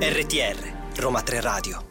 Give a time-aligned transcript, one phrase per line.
[0.00, 0.56] RTR
[0.96, 1.89] Roma 3 Radio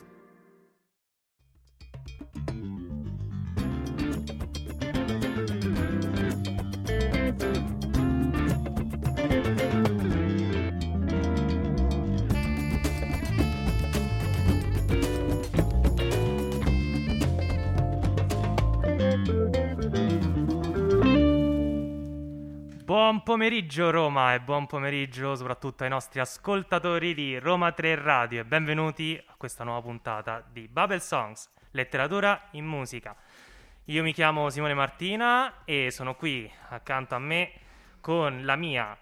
[23.30, 29.24] pomeriggio Roma e buon pomeriggio soprattutto ai nostri ascoltatori di Roma 3 Radio e benvenuti
[29.24, 33.16] a questa nuova puntata di Bubble Songs, letteratura in musica.
[33.86, 37.52] Io mi chiamo Simone Martina e sono qui accanto a me
[38.02, 38.98] con la mia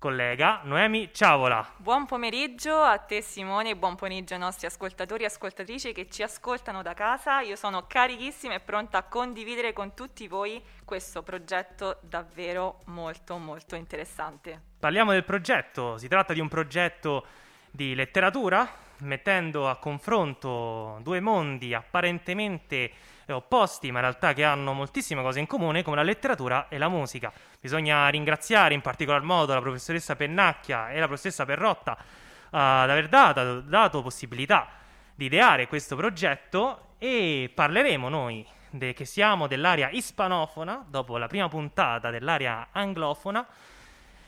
[0.00, 1.74] collega Noemi Ciavola.
[1.76, 6.22] Buon pomeriggio a te Simone e buon pomeriggio ai nostri ascoltatori e ascoltatrici che ci
[6.22, 7.42] ascoltano da casa.
[7.42, 13.76] Io sono carichissima e pronta a condividere con tutti voi questo progetto davvero molto molto
[13.76, 14.58] interessante.
[14.80, 17.26] Parliamo del progetto, si tratta di un progetto
[17.70, 18.66] di letteratura
[19.00, 22.90] mettendo a confronto due mondi apparentemente
[23.36, 26.88] opposti, ma in realtà che hanno moltissime cose in comune, come la letteratura e la
[26.88, 27.32] musica.
[27.60, 32.06] Bisogna ringraziare in particolar modo la professoressa Pennacchia e la professoressa Perrotta uh,
[32.50, 34.68] ad aver dato, dato possibilità
[35.14, 41.48] di ideare questo progetto e parleremo noi de, che siamo dell'area ispanofona, dopo la prima
[41.48, 43.46] puntata dell'area anglofona,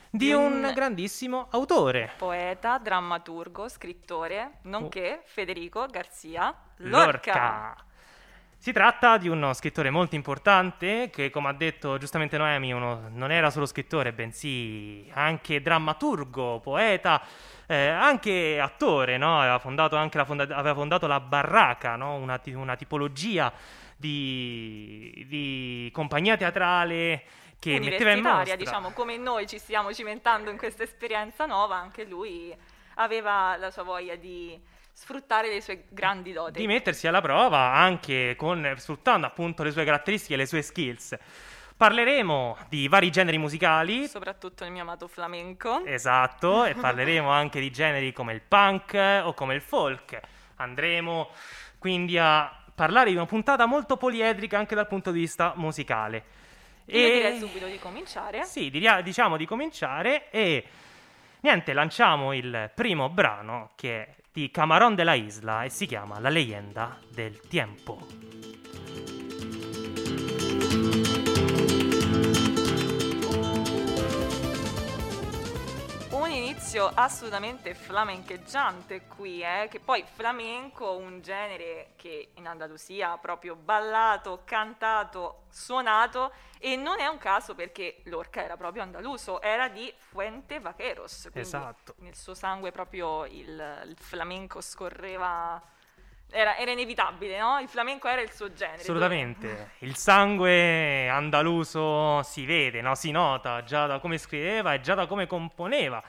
[0.09, 2.11] di un, un grandissimo autore.
[2.17, 5.23] Poeta, drammaturgo, scrittore, nonché oh.
[5.25, 7.33] Federico Garzia Lorca.
[7.33, 7.75] Lorca.
[8.63, 13.29] Si tratta di uno scrittore molto importante che, come ha detto giustamente Noemi, uno, non
[13.29, 17.21] era solo scrittore, bensì anche drammaturgo, poeta,
[17.67, 19.41] eh, anche attore, no?
[19.41, 22.15] aveva, fondato la fonda- aveva fondato la Barraca, no?
[22.15, 23.51] una, una, tipologia
[23.97, 27.23] di, di compagnia teatrale
[27.59, 28.55] che metteva in mostra.
[28.55, 32.55] diciamo, come noi ci stiamo cimentando in questa esperienza nuova, anche lui
[32.95, 34.57] aveva la sua voglia di
[34.93, 36.59] sfruttare le sue grandi doti.
[36.59, 41.17] Di mettersi alla prova anche con, sfruttando appunto le sue caratteristiche e le sue skills.
[41.75, 44.07] Parleremo di vari generi musicali.
[44.07, 45.83] Soprattutto il mio amato flamenco.
[45.83, 48.93] Esatto, e parleremo anche di generi come il punk
[49.23, 50.19] o come il folk.
[50.57, 51.31] Andremo
[51.79, 56.23] quindi a parlare di una puntata molto poliedrica anche dal punto di vista musicale.
[56.85, 58.43] E Io direi subito di cominciare.
[58.45, 60.65] Sì, diciamo di cominciare e
[61.41, 66.19] niente, lanciamo il primo brano che è di Camarón de la Isla e si chiama
[66.19, 67.99] La leyenda del tiempo.
[76.33, 79.67] Inizio assolutamente flamencheggiante qui, eh?
[79.69, 86.99] che poi flamenco, un genere che in Andalusia ha proprio ballato, cantato, suonato e non
[86.99, 91.29] è un caso perché Lorca era proprio andaluso, era di Fuente Vaqueros.
[91.33, 91.95] Esatto.
[91.99, 95.61] Nel suo sangue proprio il, il flamenco scorreva.
[96.35, 97.59] Era, era, inevitabile, no?
[97.59, 98.81] Il flamenco era il suo genere.
[98.81, 99.73] Assolutamente.
[99.79, 102.95] Il sangue andaluso si vede, no?
[102.95, 106.01] si nota già da come scriveva e già da come componeva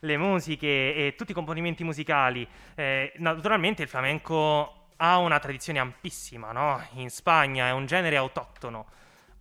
[0.00, 2.46] le musiche e tutti i componimenti musicali.
[2.74, 6.86] Eh, naturalmente il flamenco ha una tradizione ampissima, no?
[6.92, 8.86] In Spagna è un genere autoctono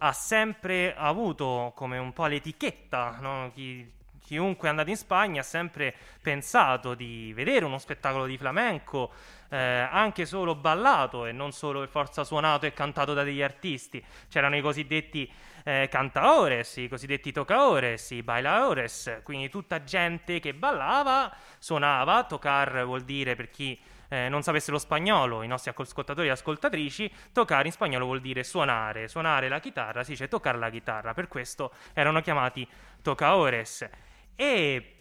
[0.06, 3.52] ha sempre avuto come un po' l'etichetta, no?
[3.54, 3.90] Chi,
[4.24, 9.12] chiunque è andato in Spagna ha sempre pensato di vedere uno spettacolo di flamenco,
[9.50, 14.04] eh, anche solo ballato e non solo per forza suonato e cantato da degli artisti.
[14.30, 15.32] C'erano i cosiddetti
[15.64, 23.02] eh, cantaores, i cosiddetti tocaores, i bailaores, quindi tutta gente che ballava, suonava, tocar vuol
[23.02, 23.80] dire per chi
[24.10, 28.44] eh, non sapesse lo spagnolo, i nostri ascoltatori e ascoltatrici, toccare in spagnolo vuol dire
[28.44, 32.68] suonare, suonare la chitarra si dice toccare la chitarra, per questo erano chiamati
[33.02, 33.90] tocaores.
[34.36, 34.94] E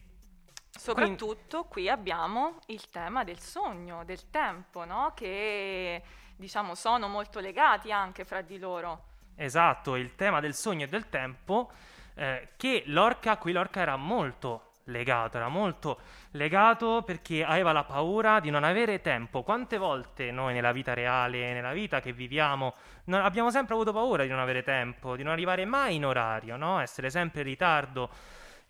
[0.75, 5.13] Soprattutto qui abbiamo il tema del sogno, del tempo, no?
[5.15, 6.03] che
[6.35, 9.05] diciamo sono molto legati anche fra di loro.
[9.37, 11.71] Esatto, il tema del sogno e del tempo,
[12.15, 16.01] eh, che Lorca, qui Lorca era molto legato, era molto
[16.33, 19.43] legato perché aveva la paura di non avere tempo.
[19.43, 22.75] Quante volte noi nella vita reale, nella vita che viviamo,
[23.11, 26.81] abbiamo sempre avuto paura di non avere tempo, di non arrivare mai in orario, no?
[26.81, 28.11] essere sempre in ritardo.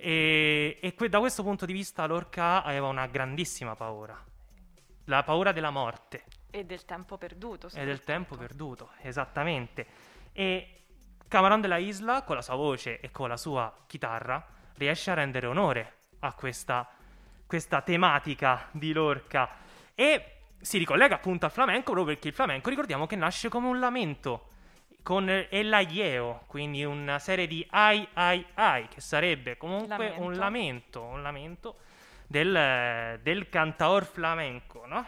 [0.05, 4.21] E, e que- da questo punto di vista Lorca aveva una grandissima paura,
[5.05, 6.25] la paura della morte.
[6.51, 7.69] E del tempo perduto.
[7.73, 9.87] E del tempo perduto, esattamente.
[10.33, 10.81] E
[11.29, 14.45] Camarón de la Isla, con la sua voce e con la sua chitarra,
[14.75, 16.89] riesce a rendere onore a questa,
[17.47, 19.51] questa tematica di Lorca
[19.95, 23.79] e si ricollega appunto al flamenco proprio perché il flamenco ricordiamo che nasce come un
[23.79, 24.49] lamento
[25.03, 30.23] con El Aieo, quindi una serie di ai ai ai, che sarebbe comunque Lamento.
[30.23, 31.77] un lamento, un lamento
[32.27, 35.05] del, del cantaor flamenco, no?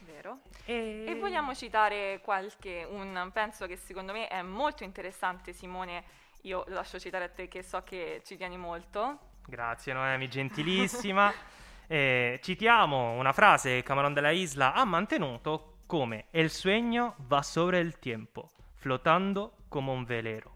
[0.00, 0.38] Vero?
[0.64, 6.02] E, E vogliamo citare qualche, un pezzo che secondo me è molto interessante, Simone,
[6.42, 9.18] io lo lascio citare a te che so che ci tieni molto.
[9.46, 11.32] Grazie Noemi, gentilissima.
[11.88, 17.44] Eh, citiamo una frase che Camarón de la Isla ha mantenuto come El sueño va
[17.44, 18.50] sobre el tiempo,
[18.86, 20.54] flotando come un velero.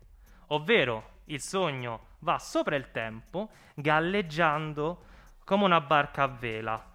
[0.48, 5.04] Ovvero, il sogno va sopra il tempo, galleggiando
[5.44, 6.90] come una barca a vela.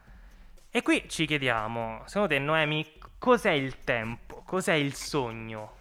[0.69, 2.89] E qui ci chiediamo, secondo te Noemi,
[3.19, 4.43] cos'è il tempo?
[4.45, 5.74] Cos'è il sogno?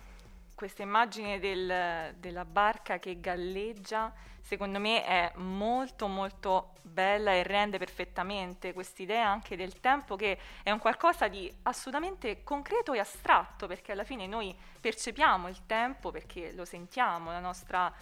[0.65, 7.77] Questa immagine del- della barca che galleggia, secondo me è molto molto bella e rende
[7.77, 13.93] perfettamente quest'idea anche del tempo che è un qualcosa di assolutamente concreto e astratto, perché
[13.93, 17.93] alla fine noi percepiamo il tempo perché lo sentiamo, nostra,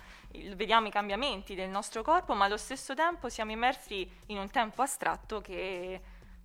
[0.54, 4.82] vediamo i cambiamenti del nostro corpo, ma allo stesso tempo siamo immersi in un tempo
[4.82, 6.00] astratto che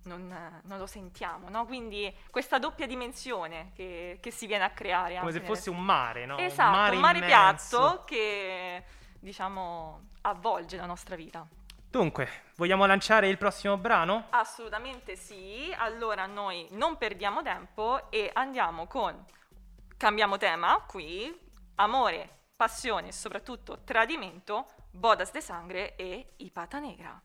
[0.08, 1.64] non, non lo sentiamo, no?
[1.66, 5.18] Quindi questa doppia dimensione che, che si viene a creare.
[5.18, 6.36] Come se fosse un mare, no?
[6.38, 8.84] Esatto, un mare, un mare piatto che
[9.20, 11.46] diciamo avvolge la nostra vita.
[11.90, 14.26] Dunque, vogliamo lanciare il prossimo brano?
[14.30, 15.72] Assolutamente sì.
[15.78, 19.24] Allora noi non perdiamo tempo e andiamo con
[19.96, 21.34] cambiamo tema qui,
[21.76, 27.20] amore, passione e soprattutto tradimento, Bodas de Sangre e I Pata Negra.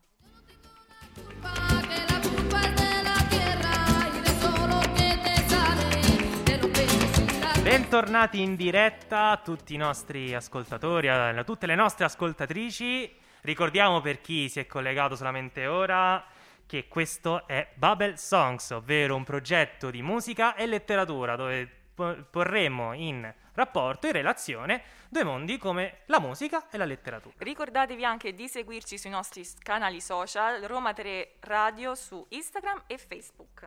[7.63, 13.11] Bentornati in diretta a tutti i nostri ascoltatori, a tutte le nostre ascoltatrici.
[13.41, 16.23] Ricordiamo per chi si è collegato solamente ora
[16.65, 22.93] che questo è Bubble Songs, ovvero un progetto di musica e letteratura dove po- porremo
[22.93, 24.81] in rapporto, in relazione,
[25.13, 27.35] due mondi come la musica e la letteratura.
[27.37, 33.65] Ricordatevi anche di seguirci sui nostri canali social Roma 3 Radio su Instagram e Facebook.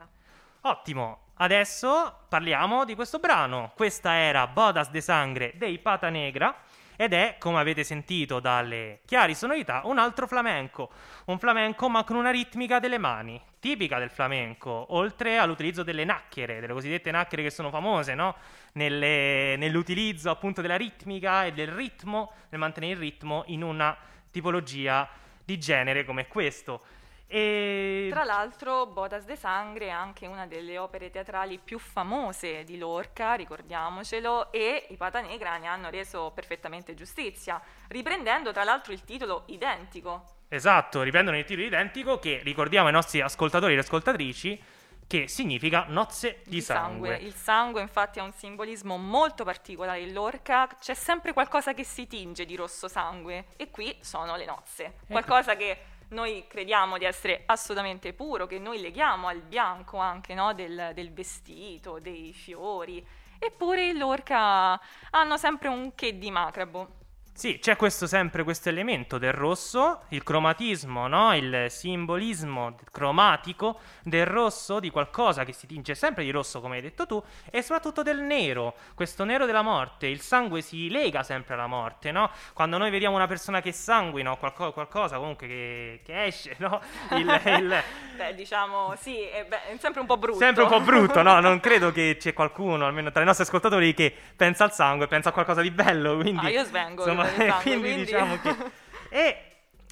[0.62, 3.70] Ottimo, adesso parliamo di questo brano.
[3.76, 6.52] Questa era Bodas de Sangre dei Pata Negra
[6.96, 10.90] ed è, come avete sentito dalle chiari sonorità, un altro flamenco.
[11.26, 16.60] Un flamenco ma con una ritmica delle mani, tipica del flamenco, oltre all'utilizzo delle nacchere,
[16.60, 18.37] delle cosiddette nacchere che sono famose, no?
[18.72, 23.96] Nelle- nell'utilizzo appunto della ritmica e del ritmo, nel mantenere il ritmo in una
[24.31, 25.08] tipologia
[25.44, 26.82] di genere come questo.
[27.28, 28.08] E...
[28.11, 33.34] Tra l'altro, Bodas de Sangre è anche una delle opere teatrali più famose di Lorca,
[33.34, 39.43] ricordiamocelo, e i Pata Negra ne hanno reso perfettamente giustizia, riprendendo tra l'altro il titolo
[39.46, 40.34] identico.
[40.49, 44.62] Esatto, riprendono il titolo identico che ricordiamo ai nostri ascoltatori e ascoltatrici
[45.08, 47.17] che significa nozze di, sangue.
[47.17, 52.06] Il sangue infatti ha un simbolismo molto particolare in Lorca, c'è sempre qualcosa che si
[52.06, 57.43] tinge di rosso sangue e qui sono le nozze, qualcosa che noi crediamo di essere
[57.47, 63.05] assolutamente puro, che noi leghiamo al bianco anche no, del, del vestito, dei fiori,
[63.38, 64.81] eppure Lorca
[65.11, 67.05] hanno sempre un che di macrabo.
[67.37, 71.37] Sì, c'è questo sempre questo elemento del rosso, il cromatismo, no?
[71.37, 76.81] il simbolismo cromatico del rosso, di qualcosa che si tinge sempre di rosso, come hai
[76.81, 80.06] detto tu, e soprattutto del nero, questo nero della morte.
[80.06, 82.31] Il sangue si lega sempre alla morte, no?
[82.55, 86.81] Quando noi vediamo una persona che sanguina o qualco- qualcosa comunque che, che esce, no?
[87.10, 87.82] Il- il,
[88.17, 90.39] Beh, diciamo, sì, è, beh, è sempre un po' brutto.
[90.39, 91.39] Sempre un po' brutto, no?
[91.41, 95.29] Non credo che c'è qualcuno, almeno tra i nostri ascoltatori, che pensa al sangue, pensa
[95.29, 96.17] a qualcosa di bello.
[96.17, 98.55] Quindi, Ah, io svengo insomma, del sangue, quindi, quindi- diciamo che.
[99.09, 99.43] E,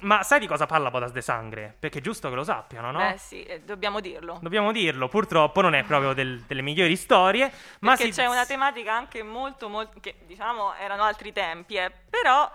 [0.01, 1.73] ma sai di cosa parla Bodas de Sangre?
[1.79, 2.99] Perché è giusto che lo sappiano, no?
[2.99, 4.37] Beh sì, eh, dobbiamo dirlo.
[4.41, 7.49] Dobbiamo dirlo, purtroppo non è proprio del- delle migliori storie,
[7.79, 11.89] ma Perché si- c'è una tematica anche molto, molto, che diciamo erano altri tempi, eh,
[12.09, 12.51] però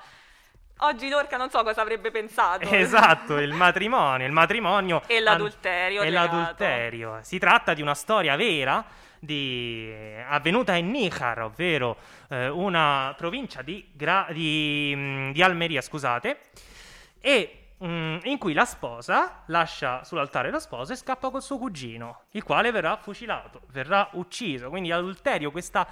[0.80, 2.68] oggi Lorca non so cosa avrebbe pensato.
[2.70, 6.36] Esatto, il matrimonio, il matrimonio E l'adulterio E legato.
[6.36, 7.18] l'adulterio.
[7.22, 8.84] Si tratta di una storia vera
[9.20, 9.92] di-
[10.26, 11.96] avvenuta in Níjar, ovvero
[12.28, 16.40] eh, una provincia di, Gra- di, mm, di Almeria, scusate,
[17.20, 22.22] e mm, in cui la sposa lascia sull'altare lo sposo e scappa col suo cugino,
[22.32, 24.68] il quale verrà fucilato, verrà ucciso.
[24.70, 25.86] Quindi adulterio, questa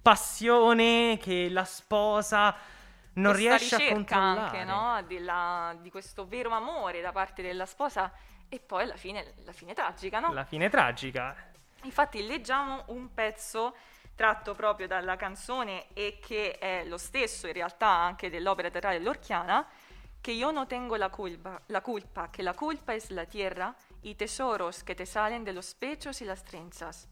[0.00, 2.54] passione che la sposa
[3.14, 4.40] non Questa riesce a controllare.
[4.40, 5.02] anche no?
[5.06, 8.10] della- di questo vero amore da parte della sposa
[8.48, 10.32] e poi alla fine, la fine tragica, no?
[10.32, 11.34] La fine tragica.
[11.82, 13.74] Infatti leggiamo un pezzo
[14.14, 19.66] tratto proprio dalla canzone e che è lo stesso in realtà anche dell'opera teatrale lorchiana,
[20.22, 24.14] que yo no tengo la culpa, la culpa, que la culpa es la tierra y
[24.14, 27.08] tesoros que te salen de los pechos y las trenzas.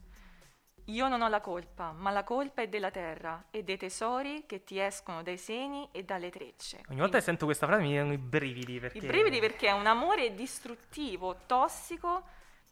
[0.87, 4.65] Io non ho la colpa, ma la colpa è della terra e dei tesori che
[4.65, 6.83] ti escono dai seni e dalle trecce.
[6.89, 8.99] Ogni volta che sento questa frase mi vengono i brividi perché...
[8.99, 12.25] I brividi perché è un amore distruttivo, tossico,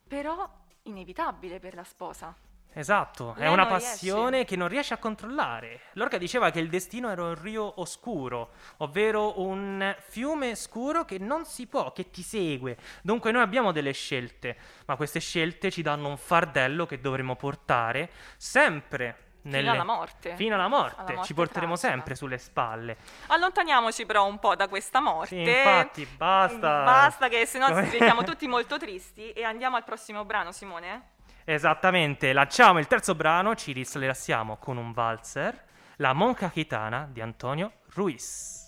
[0.07, 0.49] però
[0.83, 2.35] inevitabile per la sposa.
[2.71, 4.45] Esatto, è Lei una non passione riesce.
[4.45, 5.81] che non riesce a controllare.
[5.93, 11.45] Lorca diceva che il destino era un rio oscuro, ovvero un fiume scuro che non
[11.45, 12.77] si può, che ti segue.
[13.01, 14.55] Dunque noi abbiamo delle scelte,
[14.85, 19.69] ma queste scelte ci danno un fardello che dovremo portare sempre nelle...
[19.69, 20.35] alla morte.
[20.35, 21.91] Fino alla morte, Alla morte ci porteremo tragica.
[21.93, 22.97] sempre sulle spalle.
[23.27, 25.27] Allontaniamoci però un po' da questa morte.
[25.27, 26.83] Sì, infatti, basta.
[26.83, 31.11] Basta che se no Come- diventiamo tutti molto tristi e andiamo al prossimo brano, Simone.
[31.45, 35.65] Esattamente, lanciamo il terzo brano, ci rilassiamo con un valzer,
[35.95, 38.67] La Monca Gitana di Antonio Ruiz.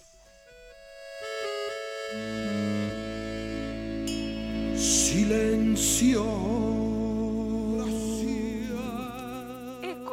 [5.41, 6.70] Silenzio.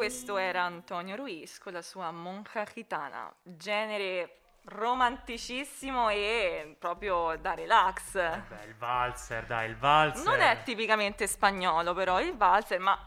[0.09, 8.13] Questo era Antonio Ruiz con la sua Monja Gitana, genere romanticissimo e proprio da relax.
[8.13, 10.25] Beh, il valzer, dai, il valzer.
[10.25, 12.97] Non è tipicamente spagnolo però il valzer, ma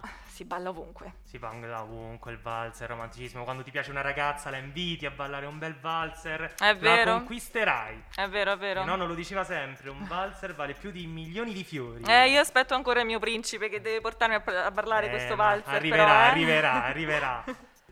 [0.43, 1.15] si balla ovunque.
[1.23, 3.45] Si balla ovunque il valzer, romanticismo.
[3.45, 7.13] Quando ti piace una ragazza la inviti a ballare un bel valzer, È vero.
[7.13, 8.05] la conquisterai.
[8.17, 8.83] È vero, è vero.
[8.83, 12.03] Mio nonno lo diceva sempre, un valzer vale più di milioni di fiori.
[12.05, 15.11] Eh, io aspetto ancora il mio principe che deve portarmi a, par- a parlare Eh,
[15.11, 15.75] questo valzer.
[15.75, 16.27] Arriverà, però, eh.
[16.27, 17.45] arriverà, arriverà.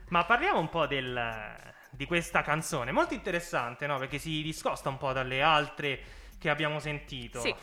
[0.09, 1.57] Ma parliamo un po' del-
[1.91, 3.99] di questa canzone, molto interessante, no?
[3.99, 6.01] Perché si discosta un po' dalle altre
[6.39, 7.41] che abbiamo sentito.
[7.41, 7.55] Sì.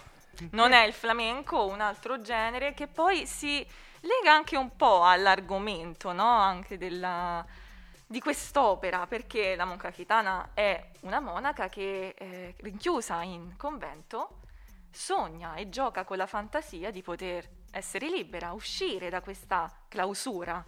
[0.52, 3.66] Non è il flamenco, un altro genere che poi si
[4.02, 6.28] lega anche un po' all'argomento, no?
[6.28, 7.46] Anche della,
[8.06, 14.40] di quest'opera, perché la Monca Chitana è una monaca che, eh, rinchiusa in convento,
[14.90, 20.64] sogna e gioca con la fantasia di poter essere libera, uscire da questa clausura.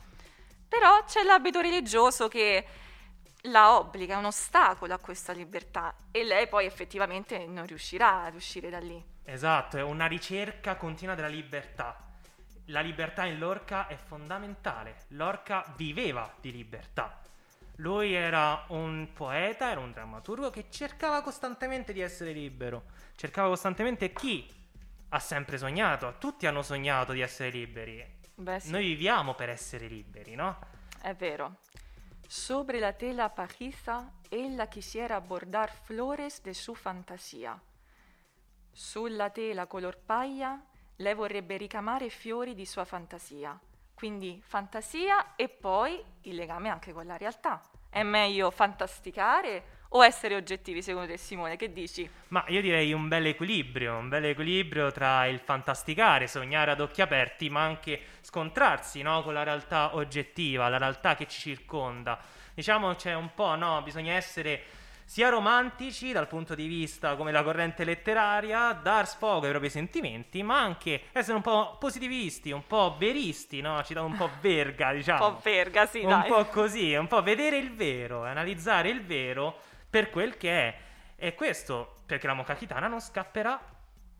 [0.67, 2.65] Però c'è l'abito religioso che
[3.43, 8.35] la obbliga, è un ostacolo a questa libertà e lei poi effettivamente non riuscirà ad
[8.35, 9.03] uscire da lì.
[9.23, 12.08] Esatto, è una ricerca continua della libertà.
[12.69, 15.05] La libertà in Lorca è fondamentale.
[15.09, 17.19] Lorca viveva di libertà.
[17.77, 22.83] Lui era un poeta, era un drammaturgo che cercava costantemente di essere libero.
[23.15, 24.47] Cercava costantemente chi
[25.09, 28.17] ha sempre sognato, tutti hanno sognato di essere liberi.
[28.35, 30.59] Beh sì, Noi viviamo per essere liberi, no?
[31.01, 31.57] è vero.
[32.27, 37.59] Sobre la tela pajiza ella quisiera bordar flores de su fantasia.
[38.71, 40.63] Sulla tela color paglia
[40.99, 43.57] lei vorrebbe ricamare fiori di sua fantasia.
[43.93, 47.61] Quindi fantasia e poi il legame anche con la realtà.
[47.89, 51.55] È meglio fantasticare o essere oggettivi secondo te Simone?
[51.55, 52.09] Che dici?
[52.29, 57.01] Ma io direi un bel equilibrio, un bel equilibrio tra il fantasticare, sognare ad occhi
[57.01, 62.19] aperti, ma anche scontrarsi no, con la realtà oggettiva, la realtà che ci circonda.
[62.53, 64.63] Diciamo c'è un po', no, bisogna essere
[65.09, 70.43] sia romantici dal punto di vista come la corrente letteraria, dar sfogo ai propri sentimenti,
[70.43, 73.81] ma anche essere un po' positivisti, un po' veristi, no?
[73.83, 75.25] Citando un po' Verga, diciamo.
[75.25, 76.27] Un po' verga, sì, un dai.
[76.29, 79.57] po' così, un po' vedere il vero, analizzare il vero
[79.89, 80.77] per quel che è.
[81.15, 83.59] E questo perché la Moca Chitana non scapperà.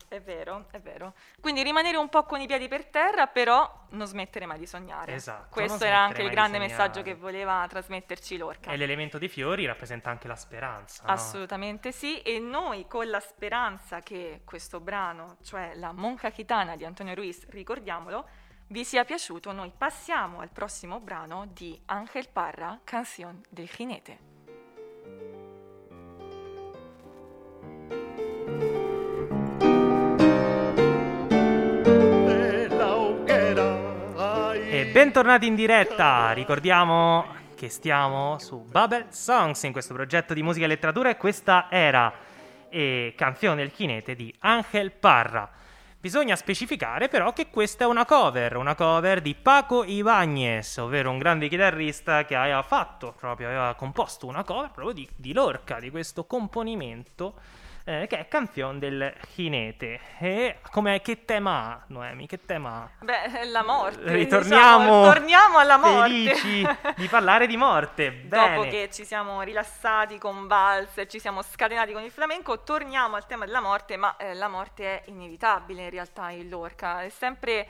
[0.10, 1.14] È vero, è vero.
[1.40, 5.14] Quindi rimanere un po' con i piedi per terra, però non smettere mai di sognare.
[5.14, 8.72] Esatto, Questo era anche il grande messaggio che voleva trasmetterci Lorca.
[8.72, 11.04] E l'elemento dei fiori rappresenta anche la speranza.
[11.06, 11.12] no?
[11.12, 16.86] Assolutamente sì, e noi con la speranza che questo brano, cioè la Monca Chitana di
[16.86, 18.28] Antonio Ruiz, ricordiamolo,
[18.70, 25.49] vi sia piaciuto, noi passiamo al prossimo brano di Ángel Parra, Canción del Jinete.
[34.80, 36.32] E bentornati in diretta.
[36.32, 41.68] Ricordiamo che stiamo su Bubble Songs in questo progetto di musica e letteratura e questa
[41.70, 42.14] era
[42.70, 45.52] eh, Canzone del Chinete di Angel Parra.
[46.00, 51.18] Bisogna specificare però che questa è una cover, una cover di Paco Ibáñez, ovvero un
[51.18, 55.90] grande chitarrista che aveva fatto, proprio aveva composto una cover proprio di, di Lorca, di
[55.90, 57.34] questo componimento
[57.90, 60.00] eh, che è Canzone del Chinete.
[60.20, 62.28] E come che tema ha, Noemi?
[62.28, 63.04] Che tema ha?
[63.04, 64.14] Beh, la morte.
[64.14, 66.36] Ritorniamo diciamo, torniamo alla morte.
[66.36, 66.68] felici
[66.98, 68.12] di parlare di morte.
[68.30, 68.56] Bene.
[68.56, 73.26] Dopo che ci siamo rilassati con valse, ci siamo scatenati con il flamenco, torniamo al
[73.26, 77.02] tema della morte, ma eh, la morte è inevitabile in realtà in Lorca.
[77.02, 77.68] È sempre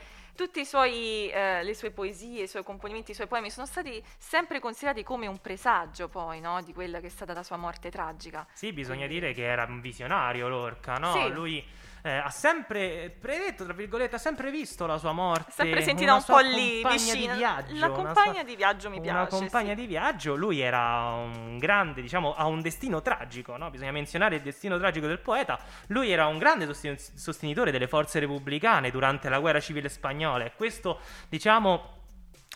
[0.64, 5.02] suoi, eh, le sue poesie, i suoi componimenti, i suoi poemi sono stati sempre considerati
[5.02, 8.46] come un presagio poi no, di quella che è stata la sua morte tragica.
[8.52, 11.12] Sì, bisogna dire che era un visionario Lorca, no?
[11.12, 11.28] Sì.
[11.32, 11.64] Lui
[12.02, 15.50] eh, ha sempre predetto, tra virgolette, ha sempre visto la sua morte.
[15.52, 17.32] Sempre sentita una un po' lì vicino.
[17.32, 19.36] Di viaggio, La una compagna sua- di viaggio mi Una piace.
[19.36, 19.80] compagna sì.
[19.80, 23.70] di viaggio, lui era un grande, diciamo, ha un destino tragico, no?
[23.70, 25.58] Bisogna menzionare il destino tragico del poeta.
[25.88, 30.52] Lui era un grande sosten- sostenitore delle forze repubblicane durante la guerra civile spagnola e
[30.54, 31.98] questo, diciamo,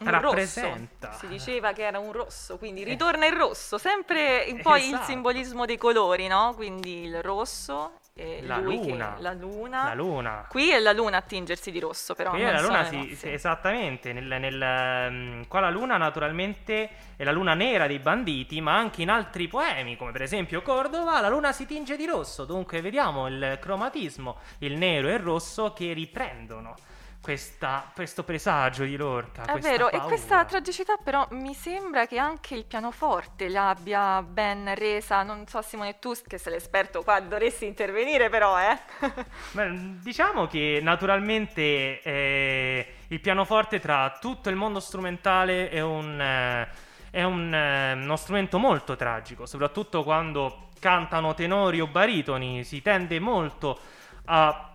[0.00, 1.18] Un rappresenta rosso.
[1.20, 5.04] Si diceva che era un rosso, quindi ritorna il rosso, sempre in poi il Esatto.
[5.04, 6.52] simbolismo dei colori, no?
[6.56, 9.16] Quindi il rosso e La lui che- luna.
[9.18, 9.84] la luna.
[9.88, 10.46] la luna.
[10.48, 12.30] Qui è la luna a tingersi di rosso, però.
[12.30, 14.12] Qui non la luna, sì, sì, esattamente.
[14.12, 19.02] Nel, nel, ehm, qua la luna, naturalmente, è la luna nera dei banditi, ma anche
[19.02, 22.44] in altri poemi, come per esempio Cordova, la luna si tinge di rosso.
[22.44, 26.76] Dunque, vediamo il cromatismo, il nero e il rosso che riprendono
[27.24, 29.44] questa- questo presagio di Lorca.
[29.44, 30.04] È vero, e paura.
[30.06, 35.98] questa tragicità però mi sembra che anche il pianoforte l'abbia ben resa, non so Simone
[35.98, 38.78] tu che sei l'esperto qua dovresti intervenire però eh.
[39.52, 46.68] Beh, diciamo che naturalmente eh, il pianoforte tra tutto il mondo strumentale è un, eh,
[47.10, 53.18] è un, eh, uno strumento molto tragico, soprattutto quando cantano tenori o baritoni, si tende
[53.18, 53.78] molto
[54.26, 54.68] a-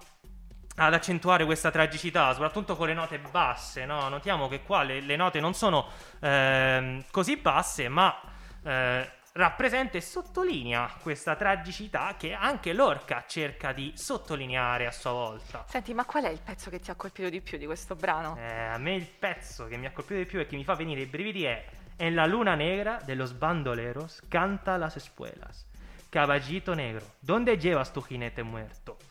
[0.86, 3.86] ad accentuare questa tragicità, soprattutto con le note basse.
[3.86, 4.08] no?
[4.08, 5.88] Notiamo che qua le, le note non sono
[6.22, 8.18] ehm, così basse, ma
[8.64, 15.66] eh, rappresenta e sottolinea questa tragicità che anche Lorca cerca di sottolineare a sua volta.
[15.68, 18.38] Senti, ma qual è il pezzo che ti ha colpito di più di questo brano?
[18.38, 20.76] Eh, a me il pezzo che mi ha colpito di più e che mi fa
[20.76, 21.66] venire i brividi è
[22.02, 25.68] En la luna negra de los bandoleros canta las espuelas.
[26.10, 29.09] Caballito negro, ¿dónde llevas tu jinete muerto?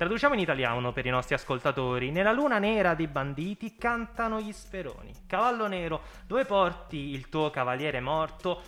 [0.00, 2.10] Traduciamo in italiano per i nostri ascoltatori.
[2.10, 5.12] Nella luna nera dei banditi cantano gli speroni.
[5.26, 8.62] Cavallo nero, dove porti il tuo cavaliere morto?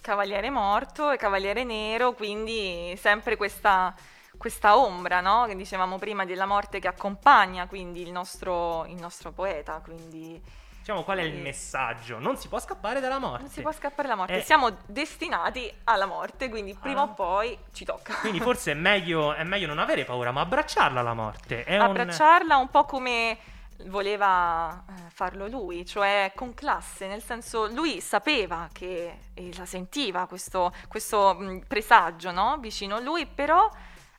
[0.00, 3.94] Cavaliere morto e Cavaliere nero, quindi sempre questa,
[4.36, 5.44] questa ombra, no?
[5.46, 10.42] Che dicevamo prima della morte che accompagna quindi il nostro, il nostro poeta, quindi
[10.88, 12.18] Diciamo qual è il messaggio?
[12.18, 13.42] Non si può scappare dalla morte.
[13.42, 14.40] non si può scappare dalla morte, Eh.
[14.40, 17.04] siamo destinati alla morte, quindi prima Ah.
[17.04, 18.14] o poi ci tocca.
[18.14, 21.64] Quindi forse è meglio, è meglio non avere paura, ma abbracciarla la morte.
[21.64, 21.82] È un...
[21.82, 23.36] abbracciarla un po' come
[23.84, 30.24] voleva eh, farlo lui, cioè con classe, nel senso lui sapeva che e la sentiva
[30.26, 32.56] questo, questo mh, presagio no?
[32.60, 33.68] vicino a lui, però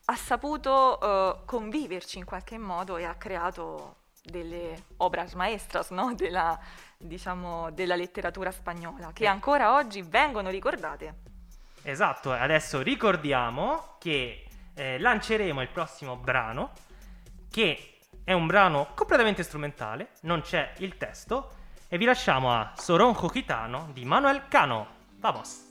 [0.05, 3.95] ha saputo eh, conviverci in qualche modo e ha creato
[4.29, 6.13] delle obras maestras no?
[6.15, 6.57] della,
[6.97, 9.27] diciamo, della letteratura spagnola che Eh.
[9.27, 11.15] ancora oggi vengono ricordate.
[11.83, 16.71] Esatto, adesso ricordiamo che eh, lanceremo il prossimo brano,
[17.49, 21.51] che è un brano completamente strumentale, non c'è il testo,
[21.87, 24.87] e vi lasciamo a Soronjo Gitano di Manuel Cano.
[25.19, 25.67] Vamos!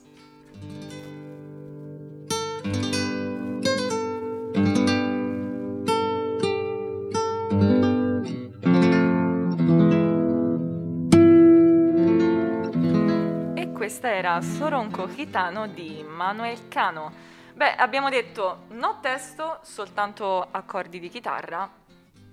[13.89, 17.11] Questa era Soronco Gitano di Manuel Cano.
[17.55, 21.67] Beh, abbiamo detto no testo, soltanto accordi di chitarra,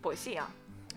[0.01, 0.45] poesia.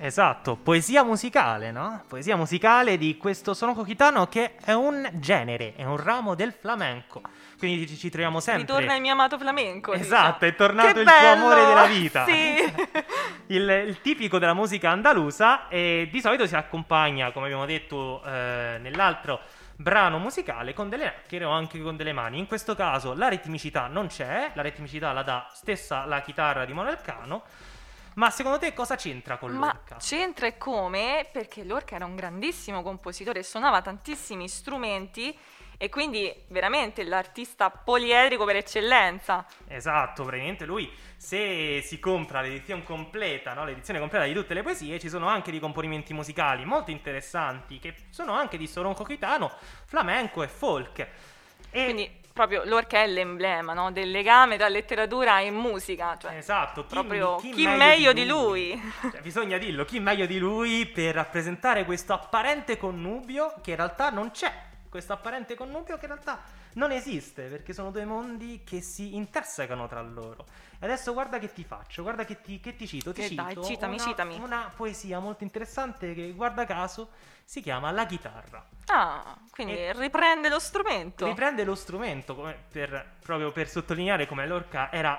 [0.01, 2.03] Esatto, poesia musicale, no?
[2.09, 7.23] Poesia musicale di questo Soronjo Gitano che è un genere, è un ramo del flamenco.
[7.57, 8.63] Quindi ci, ci troviamo sempre...
[8.63, 9.93] Ritorna il mio amato flamenco.
[9.93, 10.55] Esatto, dice.
[10.55, 11.41] è tornato Che il tuo bello!
[11.41, 12.25] amore della vita.
[12.25, 12.73] Sì.
[13.55, 18.79] il, il tipico della musica andalusa e di solito si accompagna, come abbiamo detto eh,
[18.81, 19.41] nell'altro
[19.81, 22.39] brano musicale, con delle nacchere o anche con delle mani.
[22.39, 26.73] In questo caso la ritmicità non c'è, la ritmicità la dà stessa la chitarra di
[26.73, 27.45] Manuel Cano.
[28.15, 29.97] Ma secondo te cosa c'entra con Ma l'orca?
[30.01, 31.29] c'entra e come?
[31.33, 35.39] Perché Lorca era un grandissimo compositore, suonava tantissimi strumenti
[35.79, 39.47] e quindi veramente l'artista poliedrico per eccellenza.
[39.69, 43.65] Esatto, praticamente lui se si compra l'edizione completa, no?
[43.65, 47.95] l'edizione completa di tutte le poesie, ci sono anche dei componimenti musicali molto interessanti che
[48.11, 49.53] sono anche di Soronco Gitano,
[49.87, 50.99] flamenco e folk.
[51.71, 53.91] E Quindi proprio Lorca è l'emblema no?
[53.93, 56.17] del legame tra letteratura e musica.
[56.17, 58.81] Cioè, Esatto, chi, proprio chi chi meglio di lui.
[59.11, 64.11] Cioè, bisogna dirlo, chi meglio di lui per rappresentare questo apparente connubio che in realtà
[64.11, 64.67] non c'è.
[64.89, 66.41] Questo apparente connubio che in realtà
[66.75, 70.47] non esiste perché sono due mondi che si intersecano tra loro.
[70.79, 73.13] E adesso guarda che ti faccio, guarda che ti, che ti cito.
[73.13, 74.39] Ti Che dai, cito citami, una, citami.
[74.39, 77.11] Una poesia molto interessante che, guarda caso,
[77.45, 78.65] si chiama La chitarra.
[78.87, 81.27] Ah, quindi E- riprende lo strumento.
[81.27, 85.19] Riprende lo strumento come per- proprio per sottolineare come Lorca era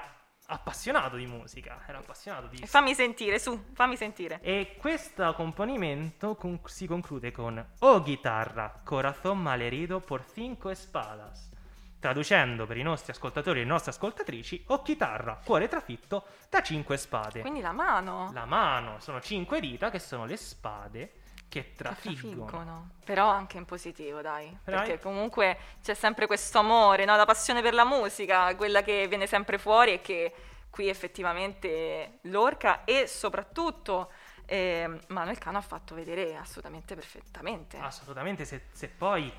[0.52, 2.66] appassionato di musica, era appassionato di...
[2.66, 4.40] Fammi sentire, su, fammi sentire.
[4.42, 11.48] E questo componimento con- si conclude con O chitarra, corazón malherido por cinco espadas.
[12.00, 16.98] Traducendo per i nostri ascoltatori e le nostre ascoltatrici, O chitarra, cuore trafitto da cinque
[16.98, 17.42] spade.
[17.42, 18.32] Quindi la mano.
[18.34, 21.12] La mano sono cinque dita che sono le spade
[21.50, 22.46] che che trafiggono.
[22.46, 22.90] trafiggono.
[23.04, 24.46] Però anche in positivo, dai.
[24.64, 24.76] Dai.
[24.76, 27.16] Perché comunque c'è sempre questo amore, no?
[27.16, 30.34] la passione per la musica, quella che viene sempre fuori e che
[30.70, 34.12] qui effettivamente Lorca e soprattutto
[34.46, 37.78] eh, Manuel Cano ha fatto vedere assolutamente perfettamente.
[37.78, 39.32] Assolutamente, se, se poi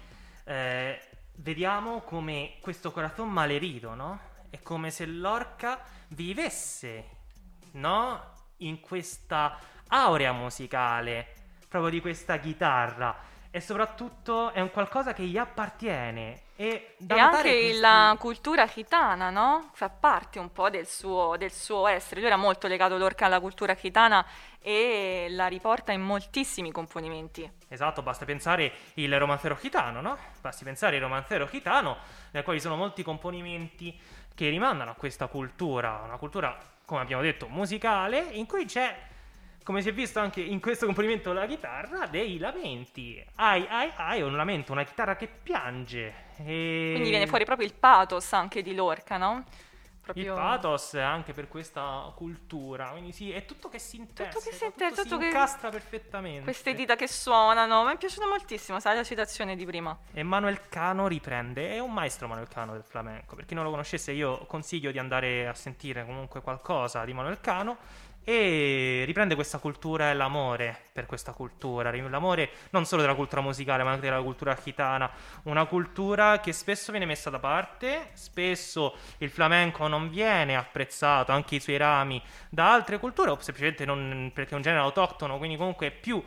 [0.44, 1.00] eh,
[1.36, 4.20] vediamo come questo corazon malerido, no?
[4.50, 7.08] È come se l'orca vivesse,
[7.72, 8.34] no?
[8.58, 11.34] In questa aurea musicale,
[11.70, 13.28] proprio di questa chitarra.
[13.52, 16.42] E soprattutto è un qualcosa che gli appartiene.
[16.54, 19.70] E, E anche questi- la cultura gitana, no?
[19.72, 22.20] Fa parte un po' del suo, del suo essere.
[22.20, 24.24] Lui era molto legato Lorca alla cultura gitana
[24.60, 27.50] e la riporta in moltissimi componimenti.
[27.66, 30.16] Esatto, basta pensare il romanzero gitano, no?
[30.40, 31.96] Basti pensare il romanzero gitano,
[32.32, 33.98] nel quale ci sono molti componimenti
[34.34, 38.96] che rimandano a questa cultura, una cultura, come abbiamo detto, musicale, in cui c'è,
[39.70, 43.24] come si è visto anche in questo componimento della chitarra, dei lamenti.
[43.36, 46.12] Ai, ai, ai, un lamento, una chitarra che piange.
[46.38, 46.90] E...
[46.90, 49.44] Quindi viene fuori proprio il pathos anche di Lorca, no?
[50.16, 50.34] il Proprio...
[50.34, 55.02] pathos anche per questa cultura, quindi sì, è tutto che si intesta, che si intesta,
[55.02, 56.42] tutto che- incastra perfettamente.
[56.42, 59.96] Queste dita che suonano, mi è piaciuto moltissimo, sai la citazione di prima.
[60.12, 63.36] E Manuel Cano riprende, è un maestro Manuel Cano del flamenco.
[63.36, 67.40] Per chi non lo conoscesse, io consiglio di andare a sentire comunque qualcosa di Manuel
[67.40, 68.08] Cano.
[68.22, 73.82] E riprende questa cultura e l'amore per questa cultura, l'amore non solo della cultura musicale,
[73.82, 75.10] ma anche della cultura gitana.
[75.44, 81.56] Una cultura che spesso viene messa da parte, spesso il flamenco non viene apprezzato, anche
[81.56, 85.56] i suoi rami, da altre culture, o semplicemente non, perché è un genere autoctono, quindi
[85.56, 86.22] comunque è più.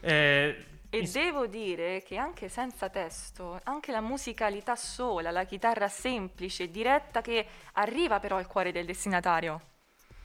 [0.00, 6.70] eh, E devo dire che anche senza testo, anche la musicalità sola, la chitarra semplice,
[6.70, 9.70] diretta, che arriva però al cuore del destinatario.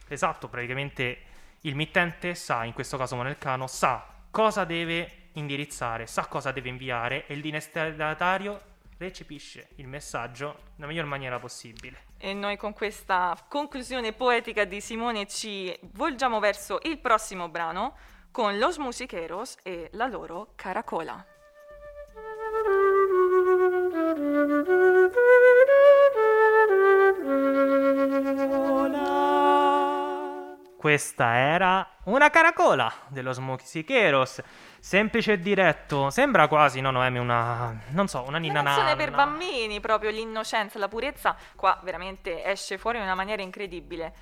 [0.08, 1.22] Esatto, praticamente
[1.62, 6.70] il mittente sa, in questo caso Manuel Cano, sa cosa deve indirizzare, sa cosa deve
[6.70, 12.06] inviare e il destinatario recepisce il messaggio nella miglior maniera possibile.
[12.18, 17.96] E noi con questa conclusione poetica di Simone ci volgiamo verso il prossimo brano
[18.32, 21.26] con Los Musiqueros e la loro Caracola.
[30.78, 34.44] Questa era una caracola dello Smokisicheros,
[34.80, 39.10] semplice e diretto, sembra quasi, no Noemi, una, non so, una ninna Una canzone per
[39.10, 44.14] bambini, proprio l'innocenza, la purezza, qua veramente esce fuori in una maniera incredibile.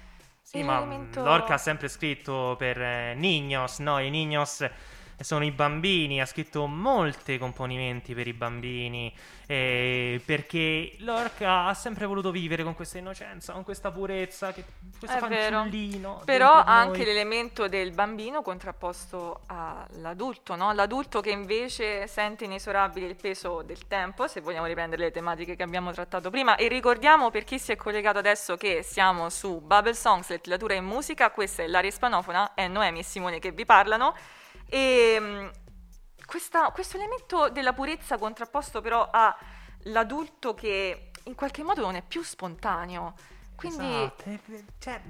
[0.42, 0.80] Sì, ma
[1.16, 4.00] Lorca ha sempre scritto per eh, Niños, no?
[4.00, 4.70] I Niños
[5.20, 9.14] sono i bambini, ha scritto molti componimenti per i bambini,
[9.48, 14.64] eh, perché Lorca ha sempre voluto vivere con questa innocenza, con questa purezza, che,
[14.98, 16.22] questo È fanciullino.
[16.26, 17.06] Però anche noi.
[17.08, 20.74] l'elemento del bambino contrapposto all'adulto, no?
[20.74, 25.64] L'adulto che invece sente inesorabile il peso del tempo, se vogliamo riprendere le tematiche che
[25.64, 26.56] abbiamo trattato prima.
[26.56, 30.82] E ricordiamo per chi si è collegato adesso che siamo su Bubble Songs, letteratura e
[30.82, 34.16] musica, questa è l'aria ispanofona, è Noemi e Simone che vi parlano.
[34.68, 35.52] E mh,
[36.26, 42.24] questa- questo elemento della purezza contrapposto però all'adulto che in qualche modo non è più
[42.24, 43.14] spontaneo.
[43.56, 44.40] Quindi Esatto,
[44.80, 45.02] cioè,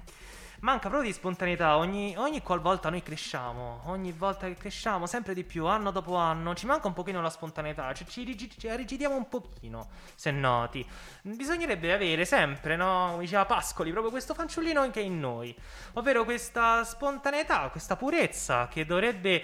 [0.59, 1.77] manca proprio di spontaneità.
[1.77, 6.53] Ogni, ogni qualvolta noi cresciamo, ogni volta che cresciamo, sempre di più, anno dopo anno,
[6.55, 7.93] ci manca un pochino la spontaneità.
[7.93, 10.85] Cioè, ci, rigi- ci rigidiamo un pochino, se noti.
[11.21, 13.09] Bisognerebbe avere sempre, no?
[13.11, 15.55] Come diceva Pascoli, proprio questo fanciullino che è in noi.
[15.93, 19.43] Ovvero questa spontaneità, questa purezza che dovrebbe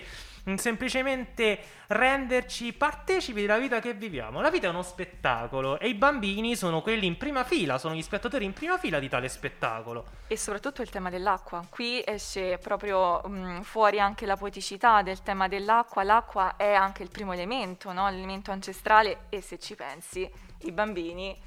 [0.56, 4.42] semplicemente renderci partecipi della vita che viviamo.
[4.42, 8.02] La vita è uno spettacolo e i bambini sono quelli in prima fila, sono gli
[8.02, 10.06] spettatori in prima fila di tale spettacolo.
[10.28, 11.66] E soprattutto il tema dell'acqua.
[11.70, 16.04] Qui esce proprio mh, fuori anche la poeticità del tema dell'acqua.
[16.04, 18.10] L'acqua è anche il primo elemento, no?
[18.10, 20.30] l'elemento ancestrale e se ci pensi,
[20.64, 21.38] i bambini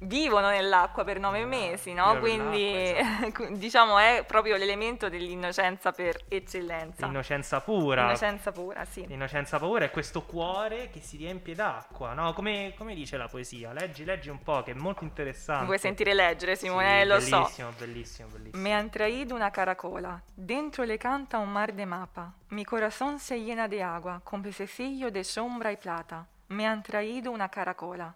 [0.00, 2.18] vivono nell'acqua per nove mesi, no?
[2.18, 7.06] Quindi nell'acqua, diciamo è proprio l'elemento dell'innocenza per eccellenza.
[7.06, 8.02] L'innocenza pura.
[8.04, 9.06] Innocenza pura, sì.
[9.06, 12.32] L'innocenza pura è questo cuore che si riempie d'acqua, no?
[12.32, 13.72] Come, come dice la poesia?
[13.72, 15.66] Leggi, leggi un po', che è molto interessante.
[15.66, 17.04] Vuoi sentire leggere, Sì, Simone?
[17.04, 17.40] Lo so.
[17.40, 18.62] Bellissimo, bellissimo, bellissimo.
[18.62, 22.32] Me han traído una caracola, dentro le canta un mar de mapa.
[22.48, 26.26] Mi corazón se llena de agua, con pececillo de sombra y plata.
[26.48, 28.14] Me han traído una caracola.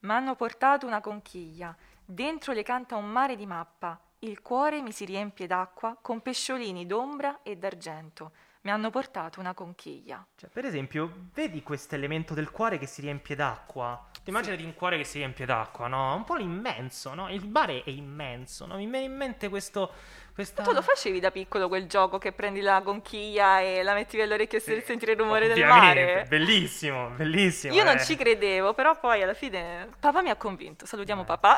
[0.00, 4.00] M'hanno portato una conchiglia, dentro le canta un mare di mappa.
[4.20, 8.32] il cuore mi si riempie d'acqua con pesciolini d'ombra e d'argento.
[8.62, 10.26] Mi hanno portato una conchiglia.
[10.34, 14.08] Cioè, per esempio, vedi questo elemento del cuore che si riempie d'acqua?
[14.12, 16.14] Ti immagini di un cuore che si riempie d'acqua, no?
[16.14, 17.28] Un po' l'immenso, no?
[17.28, 18.76] Il mare è immenso, no?
[18.76, 19.92] Mi viene in mente questo...
[20.38, 20.62] Questa...
[20.62, 24.58] Tu lo facevi da piccolo quel gioco che prendi la conchiglia e la metti all'orecchio
[24.58, 26.26] e senti il rumore del mare?
[26.28, 27.74] Bellissimo, bellissimo.
[27.74, 28.04] Io non eh.
[28.04, 30.86] ci credevo, però poi alla fine papà mi ha convinto.
[30.86, 31.56] Salutiamo papà.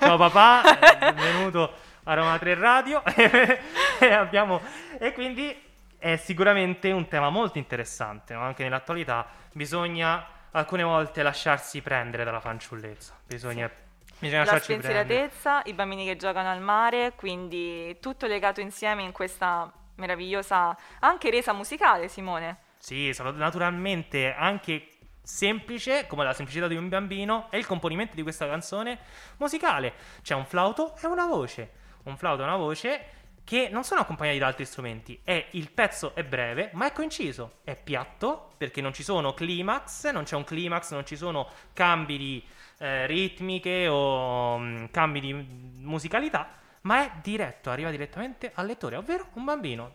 [0.00, 0.62] Ciao papà,
[1.06, 1.70] eh, benvenuto
[2.04, 3.02] a Roma 3 Radio.
[3.04, 4.62] e, abbiamo...
[4.98, 5.54] e quindi
[5.98, 8.40] è sicuramente un tema molto interessante, no?
[8.40, 9.26] anche nell'attualità.
[9.52, 13.18] Bisogna alcune volte lasciarsi prendere dalla fanciullezza.
[13.26, 13.70] Bisogna,
[14.18, 19.72] bisogna La spensieratezza, i bambini che giocano al mare, quindi tutto legato insieme in questa
[19.96, 22.58] meravigliosa anche resa musicale, Simone.
[22.78, 24.88] Sì, sono naturalmente anche
[25.22, 28.98] semplice, come la semplicità di un bambino, è il componimento di questa canzone
[29.38, 29.94] musicale.
[30.22, 31.70] C'è un flauto e una voce.
[32.04, 33.06] Un flauto e una voce
[33.42, 35.20] che non sono accompagnati da altri strumenti.
[35.22, 37.58] È, il pezzo è breve, ma è coinciso.
[37.64, 42.18] È piatto, perché non ci sono climax, non c'è un climax, non ci sono cambi
[42.18, 42.44] di
[42.78, 46.48] eh, ritmiche o mm, cambi di musicalità,
[46.82, 49.94] ma è diretto, arriva direttamente al lettore, ovvero un bambino.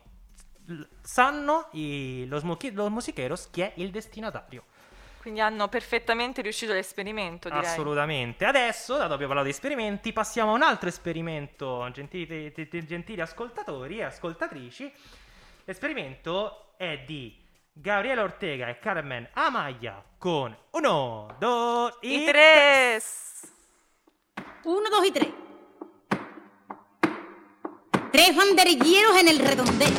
[0.66, 4.64] L- sanno i- los, muchi- los musicheros chi è il destinatario.
[5.22, 7.66] Quindi hanno perfettamente riuscito l'esperimento, direi.
[7.66, 8.46] Assolutamente.
[8.46, 12.54] Adesso, dato che abbiamo parlato di esperimenti, passiamo a un altro esperimento, gentili,
[12.86, 14.92] gentili ascoltatori e ascoltatrici.
[15.66, 17.36] L'esperimento è di
[17.74, 23.00] Gabriele Ortega e Carmen Amaya con uno, due, I y tre.
[24.66, 25.30] Uno, dos y tres.
[28.12, 29.94] Tres banderilleros en el redondel.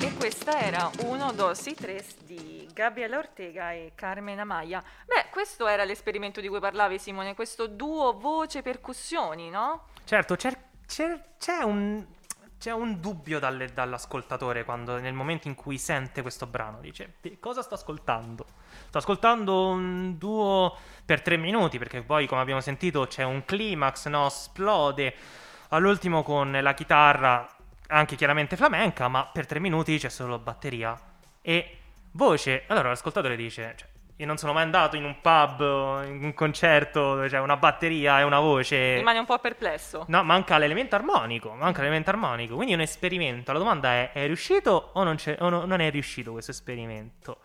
[0.00, 4.82] E questa era Uno, dos y tres di Gabriele Ortega e Carmen Amaya.
[5.06, 9.86] Beh, questo era l'esperimento di cui parlavi, Simone, questo duo voce-percussioni, no?
[10.04, 10.56] Certo, c'è,
[10.86, 12.04] c'è- c'è un,
[12.58, 16.80] c'è un dubbio dalle- dall'ascoltatore quando, nel momento in cui sente questo brano.
[16.80, 18.46] Dice, "Di cosa sto ascoltando?
[18.88, 24.06] Sto ascoltando un duo per tre minuti, perché poi, come abbiamo sentito, c'è un climax,
[24.08, 24.26] no?
[24.26, 25.14] Esplode
[25.68, 27.46] all'ultimo con la chitarra,
[27.88, 30.98] anche chiaramente flamenca, ma per tre minuti c'è solo batteria
[31.42, 31.78] e
[32.12, 32.64] voce.
[32.68, 33.74] Allora l'ascoltatore dice...
[33.76, 37.56] cioè, io non sono mai andato in un pub in un concerto dove c'è una
[37.56, 38.96] batteria e una voce.
[38.96, 40.04] Rimane un po' perplesso.
[40.06, 43.52] No, manca l'elemento armonico, manca l'elemento armonico, quindi è un esperimento.
[43.52, 47.38] La domanda è, è riuscito o non, c'è- o no- non è riuscito questo esperimento?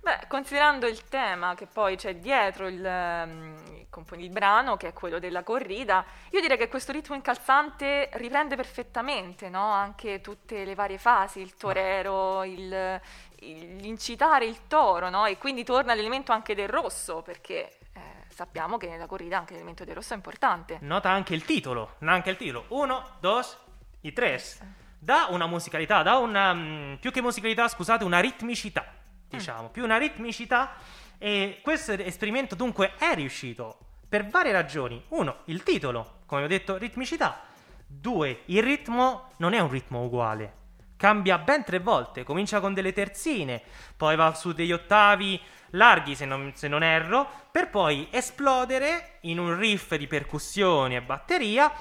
[0.00, 5.20] Beh, considerando il tema che poi c'è dietro il, ehm, il brano, che è quello
[5.20, 9.70] della corrida, io direi che questo ritmo incalzante riprende perfettamente no?
[9.70, 13.00] anche tutte le varie fasi, il torero, il,
[13.42, 15.26] l'incitare il toro, no?
[15.26, 19.84] e quindi torna l'elemento anche del rosso, perché eh, sappiamo che nella corrida anche l'elemento
[19.84, 20.78] del rosso è importante.
[20.80, 22.64] Nota anche il titolo, anche il titolo.
[22.68, 23.56] Uno, dos
[24.00, 24.60] y tres.
[24.98, 28.86] Dà una musicalità, dà una, mm, più che musicalità, scusate, una ritmicità,
[29.28, 30.74] diciamo, più una ritmicità.
[31.18, 33.78] E questo esperimento dunque è riuscito
[34.08, 35.02] per varie ragioni.
[35.08, 37.42] Uno, il titolo, come ho detto, ritmicità.
[37.86, 40.60] Due, il ritmo non è un ritmo uguale.
[41.02, 43.60] Cambia ben tre volte, comincia con delle terzine,
[43.96, 49.40] poi va su degli ottavi larghi se non, se non erro, per poi esplodere in
[49.40, 51.72] un riff di percussioni e batteria,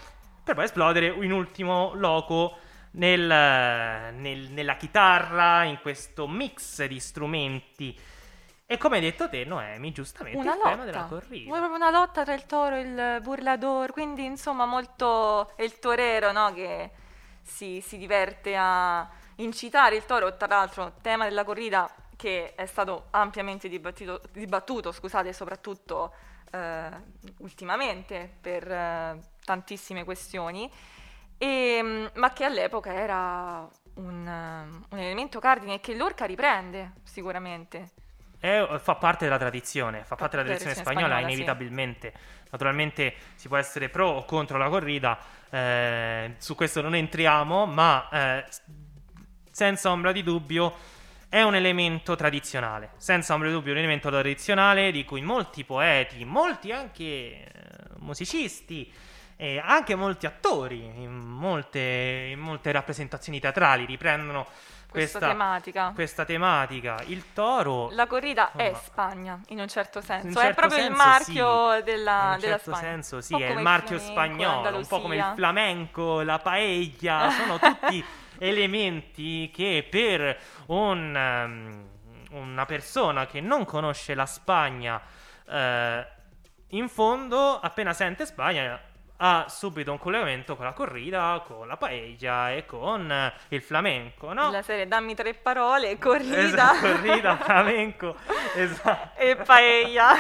[0.43, 2.57] per poi esplodere in ultimo loco
[2.93, 7.95] nel- nel- nella chitarra, in questo mix di strumenti.
[8.65, 11.45] E come hai detto te, Noemi, giustamente Una il tema della lotta, corrida.
[11.45, 15.77] Vuoi proprio una lotta tra il toro e il burlador, quindi insomma molto è il
[15.77, 16.51] torero no?
[16.53, 16.89] che
[17.41, 23.07] si, si diverte a incitare il toro, tra l'altro tema della corrida che è stato
[23.11, 26.13] ampiamente dibattuto, dibattuto scusate, soprattutto
[26.51, 26.89] eh,
[27.37, 30.71] ultimamente per eh, tantissime questioni,
[31.37, 37.89] e, mm, ma che all'epoca era un, un elemento cardine che l'orca riprende sicuramente.
[38.41, 41.33] È- fa parte della tradizione, fa parte della tradizione spagnola, spagnola, sì.
[41.33, 42.13] inevitabilmente.
[42.49, 45.17] Naturalmente si può essere pro o contro la corrida,
[45.49, 48.45] eh, su questo non entriamo, ma eh,
[49.51, 50.73] senza ombra di dubbio
[51.29, 52.93] è un elemento tradizionale.
[52.97, 57.43] Senza ombra di dubbio, un elemento tradizionale di cui molti poeti, molti anche eh,
[57.99, 58.91] musicisti,
[59.41, 64.45] e anche molti attori in molte, in molte rappresentazioni teatrali riprendono
[64.91, 65.91] Questa questa, tematica.
[65.95, 67.01] questa tematica.
[67.05, 70.27] Il toro La corrida è Insomma, Spagna, in un certo senso.
[70.27, 71.83] in un è certo proprio il senso marchio sì.
[71.83, 72.87] della, in un della certo Spagna.
[72.91, 76.39] senso sì, Un po' è il marchio flamenco, spagnolo, un po' come il flamenco, la
[76.39, 78.05] paella, sono tutti
[78.39, 85.01] elementi che per un, um, una persona che non conosce la Spagna,
[85.47, 86.07] eh,
[86.69, 88.77] in fondo, appena sente Spagna,
[89.23, 94.49] ha subito un collegamento con la corrida, con la paella e con il flamenco, no?
[94.49, 98.15] La serie dammi tre parole, corrida Esatto, corrida, flamenco,
[98.55, 99.19] esatto.
[99.19, 100.15] e paella.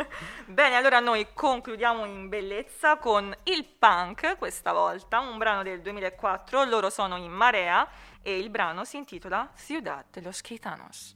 [0.46, 6.64] Bene, allora noi concludiamo in bellezza con il punk questa volta, un brano del 2004,
[6.64, 7.86] loro sono in Marea
[8.22, 11.14] e il brano si intitola Ciudad de los Gitanos.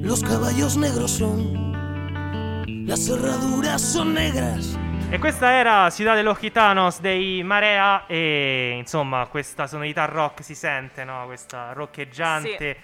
[0.00, 1.67] Los caballos negros son,
[2.88, 4.78] las cerraduras son negras.
[5.10, 10.54] E questa era Ciudad de los Gitanos dei Marea e insomma questa sonorità rock si
[10.54, 11.26] sente, no?
[11.26, 12.76] Questa roccheggiante,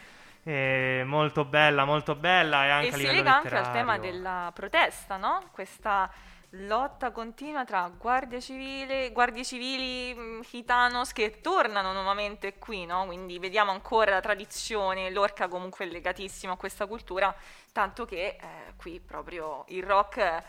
[0.45, 3.73] eh, molto bella, molto bella e anche e a si lega anche al letterario.
[3.73, 5.45] tema della protesta, no?
[5.51, 6.11] Questa
[6.57, 13.07] lotta continua tra guardie civili, guardie civili mh, gitanos che tornano nuovamente qui, no?
[13.07, 17.35] Quindi vediamo ancora la tradizione, l'orca comunque è legatissimo a questa cultura,
[17.73, 20.43] tanto che eh, qui proprio il rock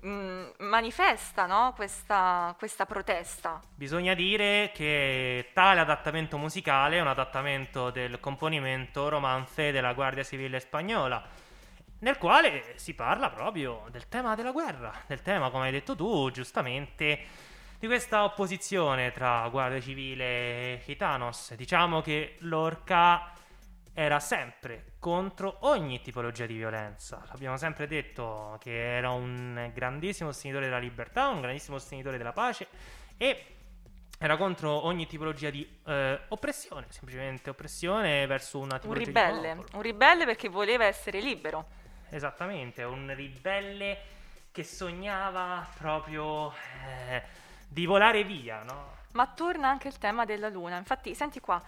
[0.00, 1.72] mh, manifesta, no?
[1.74, 3.60] Questa, questa protesta.
[3.74, 10.60] Bisogna dire che tale adattamento musicale è un adattamento del componimento romance della Guardia Civile
[10.60, 11.48] Spagnola,
[12.00, 16.30] nel quale si parla proprio del tema della guerra, del tema, come hai detto tu,
[16.30, 17.18] giustamente,
[17.78, 21.54] di questa opposizione tra Guardia Civile e Gitanos.
[21.54, 23.32] Diciamo che l'Orca
[23.92, 27.22] era sempre contro ogni tipologia di violenza.
[27.28, 32.66] L'abbiamo sempre detto che era un grandissimo sostenitore della libertà, un grandissimo sostenitore della pace
[33.16, 33.56] e
[34.18, 39.54] era contro ogni tipologia di eh, oppressione, semplicemente oppressione verso una Un tipologia di ribelle,
[39.54, 39.68] popolo.
[39.76, 41.66] un ribelle perché voleva essere libero.
[42.10, 43.98] Esattamente, un ribelle
[44.50, 47.22] che sognava proprio eh,
[47.68, 48.98] di volare via, no?
[49.12, 50.76] Ma torna anche il tema della luna.
[50.76, 51.62] Infatti, senti qua.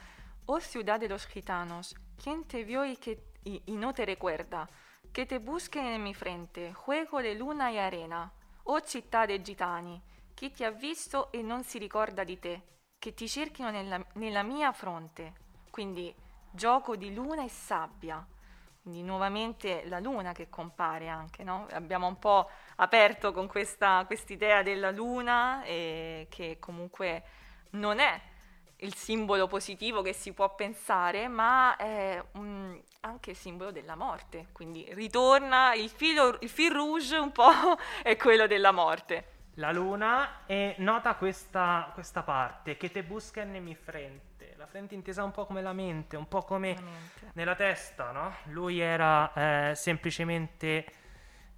[0.46, 4.68] Oh ciudad de los gitanos, quien te vio y, que, y, y no te recuerda,
[5.12, 8.28] que te busquen en mi frente, juego de luna y arena.
[8.64, 10.02] Oh città dei gitani,
[10.34, 12.62] chi ti ha visto e non si ricorda di te,
[12.98, 15.34] che ti cerchino nella, nella mia fronte.
[15.70, 16.12] Quindi
[16.50, 18.26] gioco di luna e sabbia.
[18.82, 21.66] Quindi nuovamente la luna che compare anche, no?
[21.70, 27.22] Abbiamo un po' aperto con questa idea della luna eh, che comunque
[27.70, 28.20] non è
[28.78, 34.48] il simbolo positivo che si può pensare, ma è un- anche il simbolo della morte.
[34.52, 37.52] Quindi ritorna il filo, il fil rouge un po'
[38.02, 39.26] è quello della morte.
[39.56, 44.31] La luna e nota questa, questa parte che te buscan mi frente.
[44.62, 46.76] La frente intesa un po' come la mente, un po' come
[47.32, 48.32] nella testa, no?
[48.44, 49.32] Lui era
[49.70, 50.86] eh, semplicemente,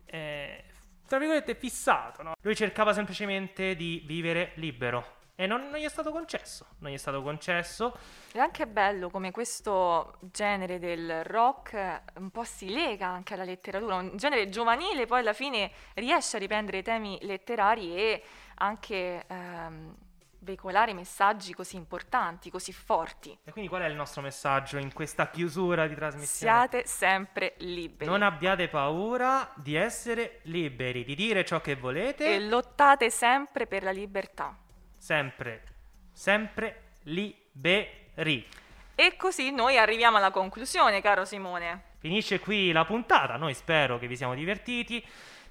[0.07, 0.65] eh,
[1.07, 2.33] tra virgolette, fissato, no?
[2.41, 6.95] Lui cercava semplicemente di vivere libero e non, non gli è stato concesso, non gli
[6.95, 7.95] è stato concesso.
[8.33, 13.45] È anche bello come questo genere del rock eh, un po' si lega anche alla
[13.45, 18.23] letteratura, un genere giovanile poi alla fine riesce a riprendere i temi letterari e
[18.55, 19.95] anche ehm,
[20.45, 23.37] veicolare messaggi così importanti, così forti.
[23.43, 26.53] E quindi qual è il nostro messaggio in questa chiusura di trasmissione?
[26.53, 32.35] Siate sempre liberi Non abbiate paura di essere liberi, di dire ciò che volete.
[32.35, 34.57] e lottate sempre per la libertà.
[34.97, 35.63] Sempre,
[36.13, 38.47] sempre liberi.
[38.95, 41.93] E così noi arriviamo alla conclusione, caro Simone.
[41.99, 45.05] Finisce qui la puntata, noi spero che vi siamo divertiti.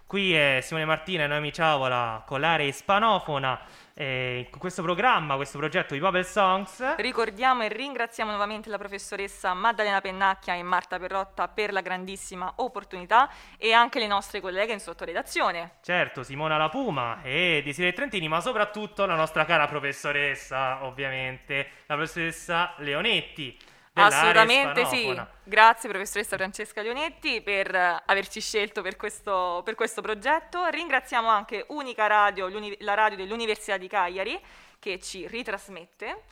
[0.06, 3.60] Qui è Simone Martina e Noemi Ciavola con l'area ispanofona
[3.96, 6.96] eh, questo programma, questo progetto di Babel Songs.
[6.98, 13.30] Ricordiamo e ringraziamo nuovamente la professoressa Maddalena Pennacchia e Marta Perrotta per la grandissima opportunità
[13.58, 15.78] e anche le nostre colleghe in sottoredazione.
[15.82, 21.96] Certo, Simona La Puma e Desiree Trentini, ma soprattutto la nostra cara professoressa, ovviamente, la
[21.96, 23.58] professoressa Leonetti.
[23.94, 25.22] Assolutamente sì.
[25.44, 30.66] Grazie professoressa Francesca Leonetti per eh, averci scelto per questo, per questo progetto.
[30.66, 34.40] Ringraziamo anche Unica Radio, la radio dell'Università di Cagliari
[34.80, 36.24] che ci ritrasmette.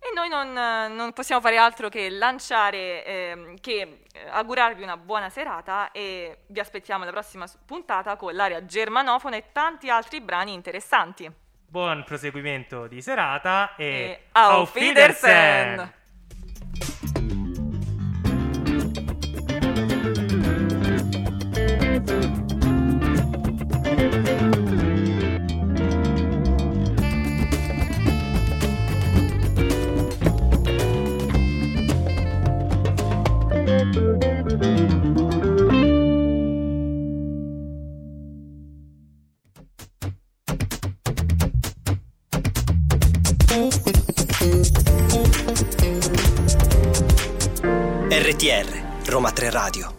[0.00, 4.96] E noi non, eh, non possiamo fare altro che lanciare, ehm, che eh, augurarvi una
[4.96, 10.52] buona serata e vi aspettiamo alla prossima puntata con l'area germanofona e tanti altri brani
[10.52, 11.28] interessanti.
[11.66, 15.96] Buon proseguimento di serata e, E auf Wiedersehen!
[48.38, 49.97] RTR, Roma 3 Radio.